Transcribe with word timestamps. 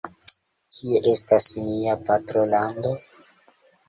Kie 0.77 1.01
estas 1.11 1.45
nia 1.65 1.93
patrolando? 2.07 2.95